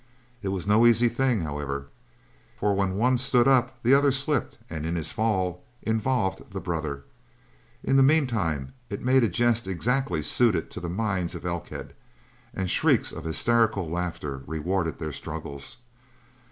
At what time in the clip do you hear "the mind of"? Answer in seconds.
10.79-11.45